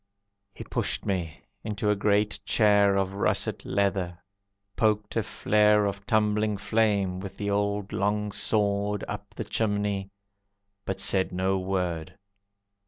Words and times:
He 0.55 0.63
pushed 0.63 1.05
me 1.05 1.41
into 1.63 1.91
a 1.91 1.95
great 1.95 2.39
chair 2.43 2.95
Of 2.95 3.13
russet 3.13 3.63
leather, 3.63 4.17
poked 4.75 5.15
a 5.15 5.21
flare 5.21 5.85
Of 5.85 6.07
tumbling 6.07 6.57
flame, 6.57 7.19
with 7.19 7.37
the 7.37 7.51
old 7.51 7.93
long 7.93 8.31
sword, 8.31 9.03
Up 9.07 9.35
the 9.35 9.45
chimney; 9.45 10.09
but 10.85 10.99
said 10.99 11.31
no 11.31 11.59
word. 11.59 12.17